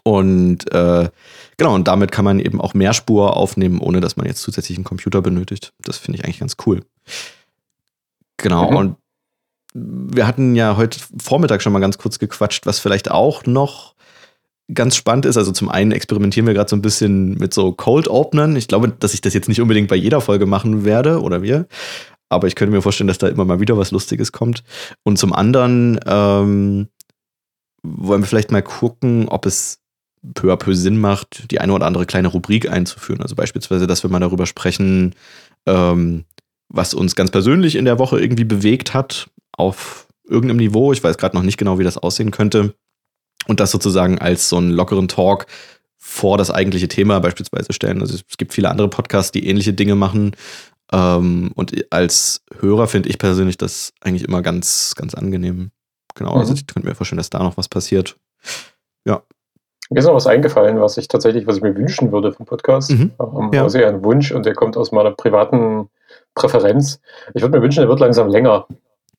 [0.03, 1.09] Und äh,
[1.57, 4.85] genau, und damit kann man eben auch Mehrspur aufnehmen, ohne dass man jetzt zusätzlich einen
[4.85, 5.73] Computer benötigt.
[5.79, 6.81] Das finde ich eigentlich ganz cool.
[8.37, 8.77] Genau, mhm.
[8.77, 8.95] und
[9.73, 13.95] wir hatten ja heute Vormittag schon mal ganz kurz gequatscht, was vielleicht auch noch
[14.73, 15.37] ganz spannend ist.
[15.37, 18.55] Also zum einen experimentieren wir gerade so ein bisschen mit so Cold Openern.
[18.55, 21.67] Ich glaube, dass ich das jetzt nicht unbedingt bei jeder Folge machen werde oder wir.
[22.29, 24.63] Aber ich könnte mir vorstellen, dass da immer mal wieder was Lustiges kommt.
[25.03, 26.87] Und zum anderen ähm,
[27.83, 29.79] wollen wir vielleicht mal gucken, ob es
[30.33, 33.21] peu à peu Sinn macht, die eine oder andere kleine Rubrik einzuführen.
[33.21, 35.15] Also beispielsweise, dass wir mal darüber sprechen,
[35.65, 36.25] ähm,
[36.69, 40.93] was uns ganz persönlich in der Woche irgendwie bewegt hat, auf irgendeinem Niveau.
[40.93, 42.73] Ich weiß gerade noch nicht genau, wie das aussehen könnte.
[43.47, 45.47] Und das sozusagen als so einen lockeren Talk
[45.97, 48.01] vor das eigentliche Thema beispielsweise stellen.
[48.01, 50.35] Also es gibt viele andere Podcasts, die ähnliche Dinge machen.
[50.91, 55.71] Ähm, und als Hörer finde ich persönlich das eigentlich immer ganz, ganz angenehm.
[56.15, 56.41] Genau, also mhm.
[56.41, 58.15] also ich könnte mir vorstellen, dass da noch was passiert.
[59.05, 59.23] Ja.
[59.93, 62.91] Mir ist noch was eingefallen, was ich tatsächlich, was ich mir wünschen würde vom Podcast.
[62.91, 63.11] Mhm.
[63.19, 63.61] Ähm, ja.
[63.61, 65.89] Also eher ein Wunsch und der kommt aus meiner privaten
[66.33, 66.99] Präferenz.
[67.35, 68.65] Ich würde mir wünschen, der wird langsam länger.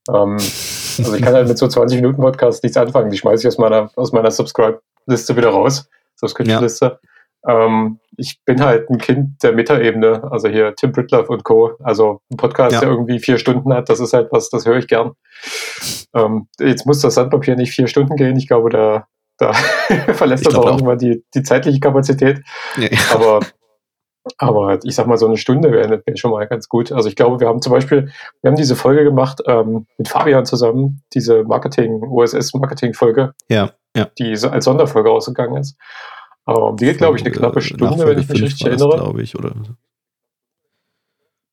[0.09, 3.09] Ähm, also ich kann halt mit so 20 Minuten Podcast nichts anfangen.
[3.09, 5.87] Die schmeiße ich aus meiner, aus meiner Subscribe-Liste wieder raus.
[6.17, 6.99] Subscription-Liste.
[7.47, 7.65] Ja.
[7.65, 11.73] Ähm, ich bin halt ein Kind der Metaebene, also hier Tim Britloff und Co.
[11.83, 12.79] Also ein Podcast, ja.
[12.81, 15.13] der irgendwie vier Stunden hat, das ist halt was, das höre ich gern.
[16.13, 18.35] Ähm, jetzt muss das Sandpapier nicht vier Stunden gehen.
[18.35, 19.53] Ich glaube, da, da
[20.13, 22.41] verlässt dann auch irgendwann die, die zeitliche Kapazität.
[22.77, 22.89] Ja.
[23.13, 23.39] Aber,
[24.39, 26.91] aber ich sag mal, so eine Stunde wäre wär schon mal ganz gut.
[26.91, 30.47] Also ich glaube, wir haben zum Beispiel, wir haben diese Folge gemacht ähm, mit Fabian
[30.47, 34.07] zusammen, diese Marketing, OSS-Marketing-Folge, ja, ja.
[34.17, 35.77] die als Sonderfolge ausgegangen ist.
[36.47, 38.97] Ähm, die geht, glaube ich, eine knappe Stunde, wenn ich mich richtig erinnere.
[38.97, 39.53] glaube ich, oder?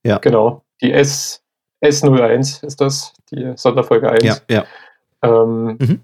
[0.04, 0.18] Ja.
[0.18, 0.64] Genau.
[0.80, 1.44] Die S,
[1.84, 4.24] S01 ist das, die Sonderfolge 1.
[4.24, 4.64] Ja, ja.
[5.22, 6.00] Ähm, mhm.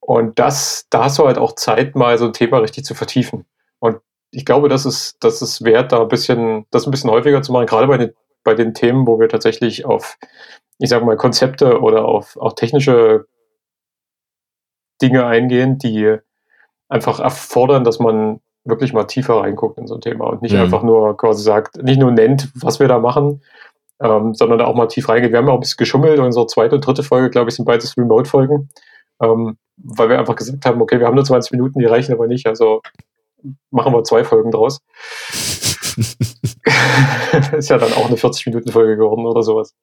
[0.00, 3.44] Und das, da hast du halt auch Zeit, mal so ein Thema richtig zu vertiefen.
[3.78, 3.98] Und
[4.30, 7.52] ich glaube, das ist, das ist wert, da ein bisschen, das ein bisschen häufiger zu
[7.52, 8.12] machen, gerade bei den,
[8.44, 10.18] bei den Themen, wo wir tatsächlich auf,
[10.78, 13.26] ich sage mal, Konzepte oder auf auch technische
[15.02, 16.16] Dinge eingehen, die
[16.88, 20.60] einfach erfordern, dass man wirklich mal tiefer reinguckt in so ein Thema und nicht mhm.
[20.60, 23.42] einfach nur quasi sagt, nicht nur nennt, was wir da machen,
[24.00, 25.32] ähm, sondern da auch mal tief reingeht.
[25.32, 26.18] Wir haben ja auch ein bisschen geschummelt.
[26.18, 28.68] Unsere zweite und dritte Folge, glaube ich, sind beides Remote-Folgen,
[29.20, 32.26] ähm, weil wir einfach gesagt haben, okay, wir haben nur 20 Minuten, die reichen aber
[32.26, 32.82] nicht, also
[33.70, 34.80] machen wir zwei Folgen draus.
[37.56, 39.74] ist ja dann auch eine 40-Minuten-Folge geworden oder sowas.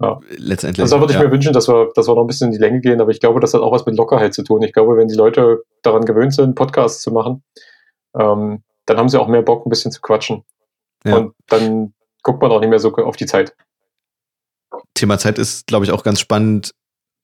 [0.00, 0.20] Ja.
[0.36, 0.82] Letztendlich.
[0.82, 1.24] Also da würde ich ja.
[1.24, 3.20] mir wünschen, dass wir, dass wir noch ein bisschen in die Länge gehen, aber ich
[3.20, 4.62] glaube, das hat auch was mit Lockerheit zu tun.
[4.62, 7.42] Ich glaube, wenn die Leute daran gewöhnt sind, Podcasts zu machen,
[8.18, 10.44] ähm, dann haben sie auch mehr Bock, ein bisschen zu quatschen.
[11.04, 11.16] Ja.
[11.16, 13.54] Und dann guckt man auch nicht mehr so auf die Zeit.
[14.94, 16.72] Thema Zeit ist, glaube ich, auch ganz spannend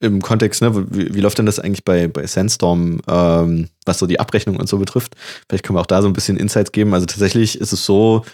[0.01, 0.75] im Kontext, ne?
[0.91, 4.69] Wie, wie läuft denn das eigentlich bei, bei Sandstorm, ähm, was so die Abrechnung und
[4.69, 5.15] so betrifft?
[5.49, 6.95] Vielleicht können wir auch da so ein bisschen Insights geben.
[6.95, 8.25] Also tatsächlich ist es so,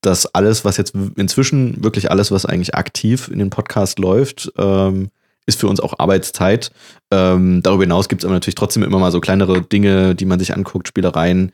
[0.00, 5.10] dass alles, was jetzt inzwischen, wirklich alles, was eigentlich aktiv in den Podcast läuft, ähm,
[5.46, 6.70] ist für uns auch Arbeitszeit.
[7.10, 10.38] Ähm, darüber hinaus gibt es aber natürlich trotzdem immer mal so kleinere Dinge, die man
[10.38, 11.52] sich anguckt, Spielereien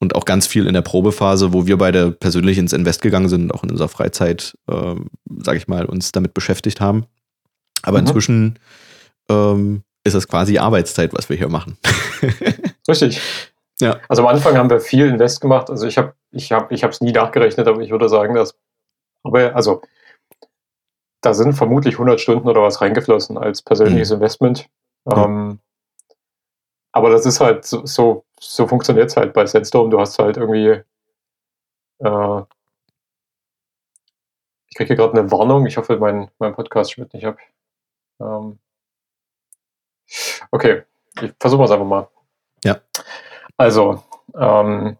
[0.00, 3.44] und auch ganz viel in der Probephase, wo wir beide persönlich ins Invest gegangen sind
[3.44, 4.94] und auch in unserer Freizeit, äh,
[5.40, 7.06] sage ich mal, uns damit beschäftigt haben.
[7.82, 8.06] Aber mhm.
[8.06, 8.58] inzwischen
[9.28, 11.76] ähm, ist das quasi Arbeitszeit, was wir hier machen.
[12.88, 13.20] Richtig.
[13.80, 14.00] Ja.
[14.08, 15.70] Also am Anfang haben wir viel Invest gemacht.
[15.70, 18.56] Also ich habe ich hab, ich es nie nachgerechnet, aber ich würde sagen, dass
[19.22, 19.82] aber also
[21.20, 24.16] da sind vermutlich 100 Stunden oder was reingeflossen als persönliches mhm.
[24.16, 24.68] Investment.
[25.10, 25.24] Ja.
[25.24, 25.58] Ähm,
[26.92, 29.90] aber das ist halt so, so, so funktioniert es halt bei Sandstorm.
[29.90, 30.82] Du hast halt irgendwie
[32.00, 32.42] äh,
[34.70, 35.66] ich kriege hier gerade eine Warnung.
[35.66, 37.38] Ich hoffe, mein, mein Podcast schmiert nicht ab.
[38.20, 38.58] Ähm,
[40.50, 40.82] Okay,
[41.20, 42.08] ich versuche es einfach mal.
[42.64, 42.80] Ja.
[43.56, 44.02] Also,
[44.38, 44.96] ähm,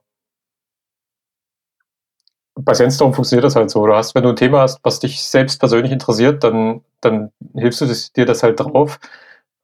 [2.55, 3.87] bei Sandstorm funktioniert das halt so.
[3.87, 7.81] Du hast, wenn du ein Thema hast, was dich selbst persönlich interessiert, dann, dann hilfst
[7.81, 8.99] du dir das halt drauf.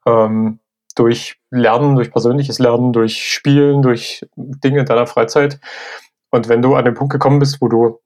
[0.07, 0.61] Ähm,
[0.94, 5.59] durch Lernen, durch persönliches Lernen, durch Spielen, durch Dinge in deiner Freizeit.
[6.30, 8.00] Und wenn du an den Punkt gekommen bist, wo du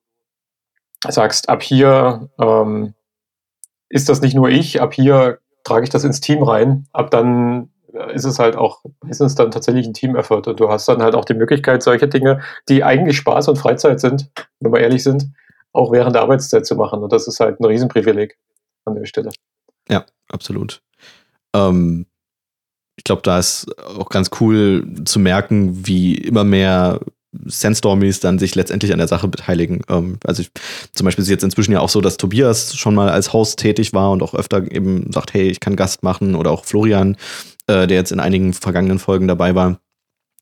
[1.06, 2.94] sagst, ab hier ähm,
[3.90, 5.38] ist das nicht nur ich, ab hier
[5.68, 6.86] trage ich das ins Team rein.
[6.92, 7.70] Ab dann
[8.12, 11.24] ist es halt auch meistens dann tatsächlich ein Team-Effort und du hast dann halt auch
[11.24, 15.30] die Möglichkeit, solche Dinge, die eigentlich Spaß und Freizeit sind, wenn wir ehrlich sind,
[15.72, 17.02] auch während der Arbeitszeit zu machen.
[17.02, 18.38] Und das ist halt ein Riesenprivileg
[18.84, 19.30] an der Stelle.
[19.88, 20.82] Ja, absolut.
[21.54, 22.06] Ähm,
[22.96, 27.00] ich glaube, da ist auch ganz cool zu merken, wie immer mehr
[27.44, 29.82] Sandstormies dann sich letztendlich an der Sache beteiligen.
[29.88, 30.50] Ähm, also ich,
[30.94, 33.58] zum Beispiel ist es jetzt inzwischen ja auch so, dass Tobias schon mal als Host
[33.58, 37.16] tätig war und auch öfter eben sagt, hey, ich kann Gast machen oder auch Florian,
[37.66, 39.78] äh, der jetzt in einigen vergangenen Folgen dabei war,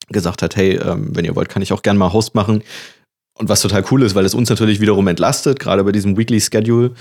[0.09, 2.63] gesagt hat, hey, ähm, wenn ihr wollt, kann ich auch gerne mal Host machen.
[3.39, 6.41] Und was total cool ist, weil es uns natürlich wiederum entlastet, gerade bei diesem Weekly
[6.41, 6.93] Schedule.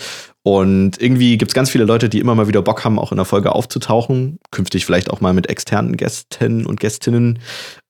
[0.43, 3.17] Und irgendwie gibt es ganz viele Leute, die immer mal wieder Bock haben, auch in
[3.17, 4.39] der Folge aufzutauchen.
[4.51, 7.39] Künftig vielleicht auch mal mit externen Gästen und Gästinnen.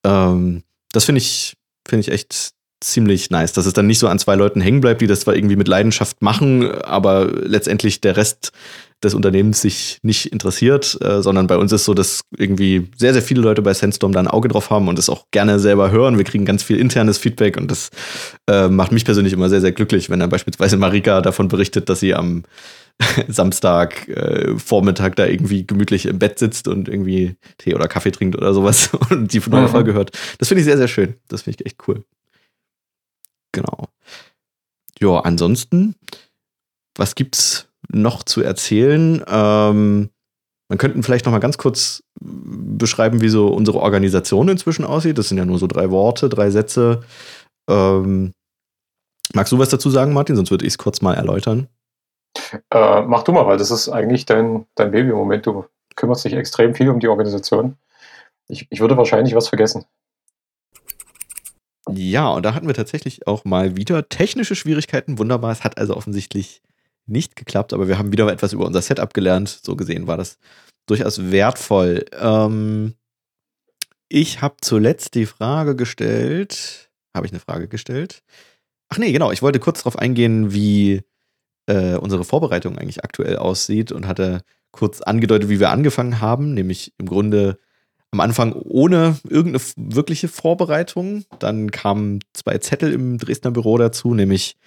[0.05, 1.55] Ähm, das finde ich
[1.87, 5.01] finde ich echt ziemlich nice, dass es dann nicht so an zwei Leuten hängen bleibt,
[5.01, 8.51] die das zwar irgendwie mit Leidenschaft machen, aber letztendlich der Rest
[9.03, 13.21] des Unternehmens sich nicht interessiert, äh, sondern bei uns ist so, dass irgendwie sehr, sehr
[13.21, 16.17] viele Leute bei Sandstorm da ein Auge drauf haben und es auch gerne selber hören.
[16.17, 17.89] Wir kriegen ganz viel internes Feedback und das
[18.49, 21.99] äh, macht mich persönlich immer sehr, sehr glücklich, wenn dann beispielsweise Marika davon berichtet, dass
[21.99, 22.43] sie am
[23.27, 28.35] Samstag äh, Vormittag da irgendwie gemütlich im Bett sitzt und irgendwie Tee oder Kaffee trinkt
[28.35, 29.69] oder sowas und die neue mhm.
[29.69, 30.11] Folge hört.
[30.37, 31.15] Das finde ich sehr, sehr schön.
[31.27, 32.03] Das finde ich echt cool.
[33.51, 33.89] Genau.
[34.99, 35.95] Ja, ansonsten,
[36.95, 39.23] was gibt's noch zu erzählen?
[39.27, 40.09] Ähm,
[40.69, 45.17] man könnte vielleicht noch mal ganz kurz beschreiben, wie so unsere Organisation inzwischen aussieht.
[45.17, 47.01] Das sind ja nur so drei Worte, drei Sätze.
[47.69, 48.33] Ähm,
[49.33, 50.35] magst du was dazu sagen, Martin?
[50.35, 51.67] Sonst würde ich es kurz mal erläutern.
[52.71, 55.45] Äh, mach du mal, weil das ist eigentlich dein, dein Baby im Moment.
[55.45, 57.77] Du kümmerst dich extrem viel um die Organisation.
[58.47, 59.85] Ich, ich würde wahrscheinlich was vergessen.
[61.89, 65.19] Ja, und da hatten wir tatsächlich auch mal wieder technische Schwierigkeiten.
[65.19, 66.61] Wunderbar, es hat also offensichtlich
[67.05, 69.59] nicht geklappt, aber wir haben wieder etwas über unser Setup gelernt.
[69.63, 70.39] So gesehen war das
[70.87, 72.05] durchaus wertvoll.
[72.19, 72.95] Ähm,
[74.09, 76.89] ich habe zuletzt die Frage gestellt.
[77.15, 78.23] Habe ich eine Frage gestellt?
[78.89, 79.31] Ach nee, genau.
[79.31, 81.01] Ich wollte kurz darauf eingehen, wie
[81.67, 86.93] äh, unsere Vorbereitung eigentlich aktuell aussieht und hatte kurz angedeutet, wie wir angefangen haben, nämlich
[86.97, 87.57] im Grunde
[88.11, 91.25] am Anfang ohne irgendeine wirkliche Vorbereitung.
[91.39, 94.57] Dann kamen zwei Zettel im Dresdner Büro dazu, nämlich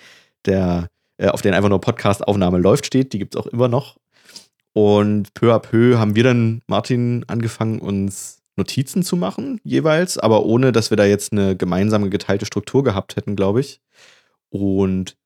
[0.44, 3.96] der, äh, auf den einfach nur Podcast-Aufnahme läuft steht, die gibt es auch immer noch.
[4.72, 10.44] Und peu à peu haben wir dann, Martin, angefangen, uns Notizen zu machen, jeweils, aber
[10.44, 13.80] ohne, dass wir da jetzt eine gemeinsame geteilte Struktur gehabt hätten, glaube ich.
[14.50, 15.16] Und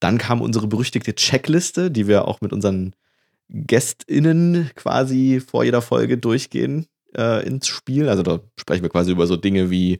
[0.00, 2.94] dann kam unsere berüchtigte Checkliste, die wir auch mit unseren
[3.48, 6.86] GästInnen quasi vor jeder Folge durchgehen
[7.16, 8.08] äh, ins Spiel.
[8.08, 9.98] Also da sprechen wir quasi über so Dinge wie,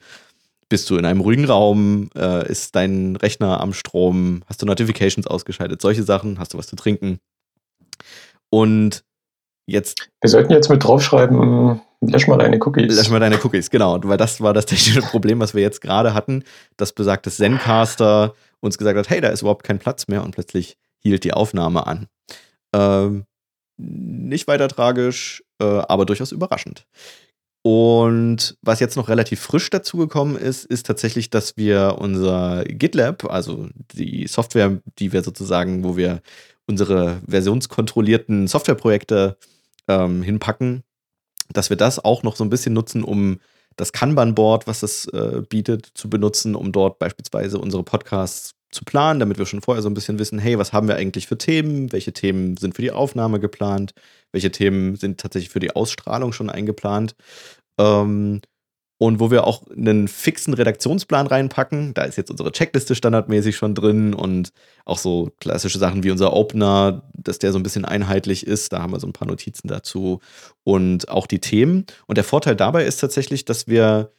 [0.68, 5.26] bist du in einem ruhigen Raum, äh, ist dein Rechner am Strom, hast du Notifications
[5.26, 7.18] ausgeschaltet, solche Sachen, hast du was zu trinken.
[8.50, 9.04] Und
[9.66, 10.08] jetzt.
[10.20, 12.96] Wir sollten jetzt mit draufschreiben, lösch mal deine Cookies.
[12.96, 14.00] Lösch mal deine Cookies, genau.
[14.02, 16.44] Weil das war das technische Problem, was wir jetzt gerade hatten,
[16.76, 20.76] dass besagtes Zencaster uns gesagt hat, hey, da ist überhaupt kein Platz mehr und plötzlich
[20.98, 22.08] hielt die Aufnahme an.
[22.74, 23.24] Ähm,
[23.78, 26.86] nicht weiter tragisch, äh, aber durchaus überraschend.
[27.62, 33.68] Und was jetzt noch relativ frisch dazugekommen ist, ist tatsächlich, dass wir unser GitLab, also
[33.92, 36.22] die Software, die wir sozusagen, wo wir
[36.66, 39.36] unsere versionskontrollierten Softwareprojekte
[39.88, 40.84] ähm, hinpacken,
[41.52, 43.40] dass wir das auch noch so ein bisschen nutzen, um
[43.76, 49.20] das Kanban-Board, was das äh, bietet, zu benutzen, um dort beispielsweise unsere Podcasts zu planen,
[49.20, 51.90] damit wir schon vorher so ein bisschen wissen, hey, was haben wir eigentlich für Themen,
[51.92, 53.94] welche Themen sind für die Aufnahme geplant,
[54.32, 57.16] welche Themen sind tatsächlich für die Ausstrahlung schon eingeplant.
[57.78, 58.40] Ähm,
[59.00, 61.94] und wo wir auch einen fixen Redaktionsplan reinpacken.
[61.94, 64.52] Da ist jetzt unsere Checkliste standardmäßig schon drin und
[64.84, 68.74] auch so klassische Sachen wie unser Opener, dass der so ein bisschen einheitlich ist.
[68.74, 70.20] Da haben wir so ein paar Notizen dazu
[70.64, 71.86] und auch die Themen.
[72.08, 74.12] Und der Vorteil dabei ist tatsächlich, dass wir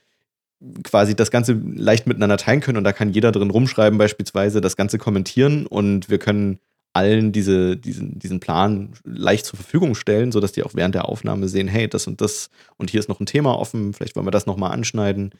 [0.83, 4.77] quasi das Ganze leicht miteinander teilen können und da kann jeder drin rumschreiben, beispielsweise das
[4.77, 6.57] Ganze kommentieren und wir können
[6.93, 11.47] allen diese, diesen, diesen Plan leicht zur Verfügung stellen, sodass die auch während der Aufnahme
[11.47, 14.31] sehen, hey, das und das und hier ist noch ein Thema offen, vielleicht wollen wir
[14.31, 15.31] das nochmal anschneiden.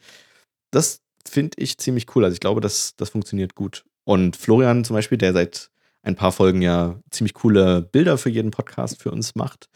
[0.70, 2.24] Das finde ich ziemlich cool.
[2.24, 3.84] Also ich glaube, das, das funktioniert gut.
[4.04, 5.70] Und Florian zum Beispiel, der seit
[6.02, 9.68] ein paar Folgen ja ziemlich coole Bilder für jeden Podcast für uns macht,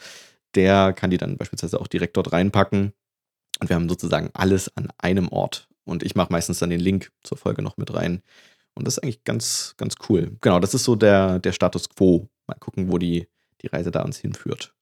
[0.55, 2.93] der kann die dann beispielsweise auch direkt dort reinpacken
[3.61, 5.69] und wir haben sozusagen alles an einem Ort.
[5.85, 8.23] Und ich mache meistens dann den Link zur Folge noch mit rein.
[8.77, 10.37] Und das ist eigentlich ganz, ganz cool.
[10.41, 12.29] Genau, das ist so der, der Status quo.
[12.47, 13.27] Mal gucken, wo die,
[13.63, 14.75] die Reise da uns hinführt.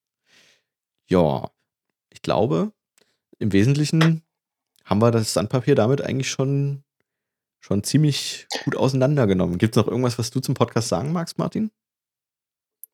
[1.09, 1.51] Ja,
[2.11, 2.73] ich glaube,
[3.39, 4.23] im Wesentlichen
[4.85, 6.83] haben wir das Sandpapier damit eigentlich schon,
[7.61, 9.59] schon ziemlich gut auseinandergenommen.
[9.59, 11.71] Gibt es noch irgendwas, was du zum Podcast sagen magst, Martin?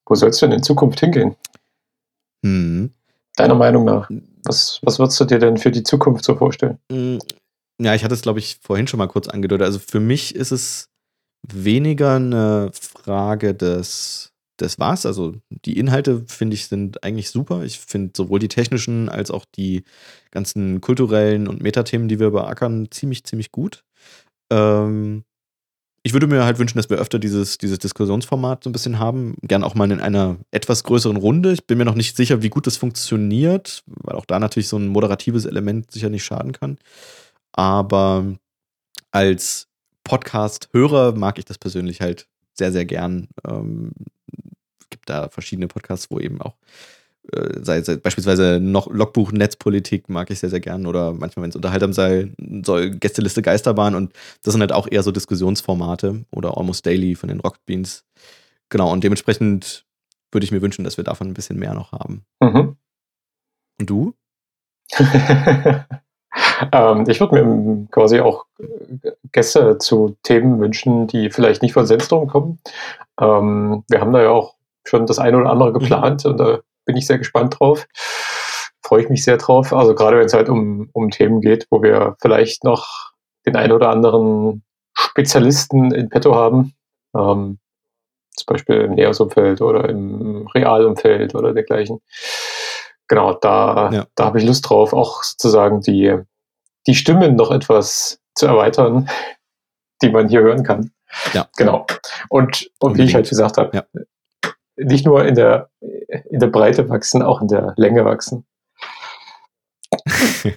[0.07, 1.35] Wo soll es denn in Zukunft hingehen?
[2.45, 2.93] Hm.
[3.37, 4.11] Deiner Meinung nach?
[4.45, 6.79] Was, was würdest du dir denn für die Zukunft so vorstellen?
[7.83, 9.65] Ja, ich hatte es, glaube ich, vorhin schon mal kurz angedeutet.
[9.65, 10.91] Also für mich ist es
[11.49, 15.07] weniger eine Frage des, des was.
[15.07, 17.65] Also die Inhalte, finde ich, sind eigentlich super.
[17.65, 19.85] Ich finde sowohl die technischen als auch die
[20.31, 23.83] ganzen kulturellen und Metathemen, die wir beackern, ziemlich, ziemlich gut.
[24.53, 25.25] Ähm,
[26.03, 29.37] ich würde mir halt wünschen, dass wir öfter dieses, dieses Diskussionsformat so ein bisschen haben.
[29.43, 31.53] Gern auch mal in einer etwas größeren Runde.
[31.53, 34.77] Ich bin mir noch nicht sicher, wie gut das funktioniert, weil auch da natürlich so
[34.77, 36.79] ein moderatives Element sicher nicht schaden kann.
[37.53, 38.37] Aber
[39.11, 39.69] als
[40.05, 43.29] Podcast-Hörer mag ich das persönlich halt sehr, sehr gern.
[43.47, 43.93] Ähm,
[44.91, 46.57] gibt da verschiedene Podcasts, wo eben auch
[47.33, 51.51] äh, sei, sei, beispielsweise noch Logbuch Netzpolitik mag ich sehr, sehr gern oder manchmal, wenn
[51.51, 52.33] es unterhaltsam sei,
[52.65, 57.29] soll Gästeliste Geisterbahn und das sind halt auch eher so Diskussionsformate oder Almost Daily von
[57.29, 58.05] den Rockbeans.
[58.69, 59.85] Genau, und dementsprechend
[60.33, 62.25] würde ich mir wünschen, dass wir davon ein bisschen mehr noch haben.
[62.41, 62.77] Mhm.
[63.81, 64.15] Und du?
[66.73, 68.47] ähm, ich würde mir quasi auch
[69.33, 72.61] Gäste zu Themen wünschen, die vielleicht nicht von Sensdom kommen.
[73.21, 76.31] Ähm, wir haben da ja auch schon das eine oder andere geplant mhm.
[76.33, 77.87] und da bin ich sehr gespannt drauf.
[78.83, 79.73] Freue ich mich sehr drauf.
[79.73, 83.13] Also gerade wenn es halt um, um Themen geht, wo wir vielleicht noch
[83.47, 84.63] den einen oder anderen
[84.95, 86.75] Spezialisten in petto haben.
[87.17, 87.59] Ähm,
[88.37, 92.01] zum Beispiel im Neos-Umfeld oder im Realumfeld oder dergleichen.
[93.09, 94.07] Genau, da, ja.
[94.15, 96.17] da habe ich Lust drauf, auch sozusagen die,
[96.87, 99.09] die Stimmen noch etwas zu erweitern,
[100.03, 100.93] die man hier hören kann.
[101.33, 101.49] Ja.
[101.57, 101.87] Genau.
[102.29, 103.85] Und, und wie ich halt gesagt habe, ja
[104.85, 105.71] nicht nur in der,
[106.31, 108.45] in der Breite wachsen, auch in der Länge wachsen.
[110.45, 110.53] ja,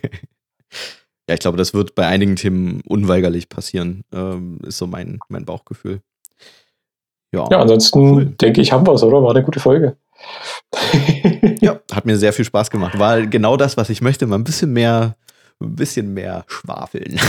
[1.34, 6.02] ich glaube, das wird bei einigen Themen unweigerlich passieren, ähm, ist so mein, mein Bauchgefühl.
[7.34, 8.26] Ja, ja ansonsten cool.
[8.26, 9.24] denke ich, haben wir es, oder?
[9.24, 9.98] War eine gute Folge.
[11.62, 12.98] ja, hat mir sehr viel Spaß gemacht.
[13.00, 15.18] War genau das, was ich möchte, mal ein bisschen mehr
[15.64, 17.20] ein bisschen mehr schwafeln.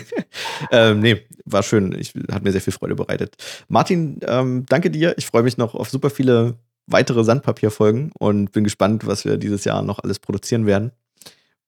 [0.70, 1.94] ähm, nee, war schön.
[1.98, 3.36] Ich, hat mir sehr viel Freude bereitet.
[3.68, 5.14] Martin, ähm, danke dir.
[5.18, 6.56] Ich freue mich noch auf super viele
[6.86, 10.92] weitere Sandpapierfolgen und bin gespannt, was wir dieses Jahr noch alles produzieren werden.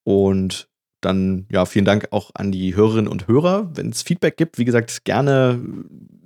[0.02, 0.68] Und
[1.00, 3.70] dann, ja, vielen Dank auch an die Hörerinnen und Hörer.
[3.74, 5.60] Wenn es Feedback gibt, wie gesagt, gerne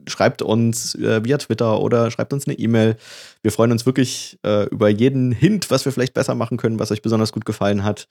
[0.09, 2.97] schreibt uns äh, via Twitter oder schreibt uns eine E-Mail.
[3.43, 6.91] Wir freuen uns wirklich äh, über jeden Hint, was wir vielleicht besser machen können, was
[6.91, 8.09] euch besonders gut gefallen hat.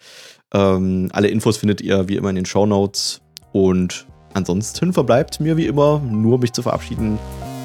[0.54, 3.22] Ähm, alle Infos findet ihr wie immer in den Show Notes.
[3.52, 7.18] Und ansonsten verbleibt mir wie immer nur mich zu verabschieden.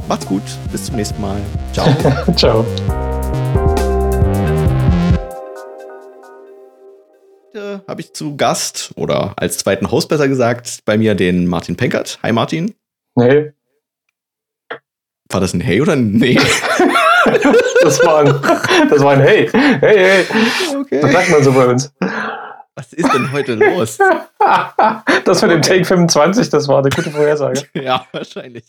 [0.08, 1.40] Macht's gut, bis zum nächsten Mal.
[1.72, 1.88] Ciao.
[2.36, 2.66] Ciao.
[7.54, 11.76] Heute habe ich zu Gast oder als zweiten Host besser gesagt bei mir den Martin
[11.76, 12.18] Penkert.
[12.22, 12.74] Hi Martin.
[13.14, 13.52] Nee.
[15.32, 16.34] War das ein Hey oder ein Nee?
[17.82, 19.48] das, war ein, das war ein Hey.
[19.50, 20.24] Hey, hey.
[20.78, 21.00] Okay.
[21.00, 21.92] Das sagt man so bei uns.
[22.74, 23.98] Was ist denn heute los?
[25.24, 27.64] das mit dem Take 25, das war eine gute Vorhersage.
[27.74, 28.64] Ja, wahrscheinlich.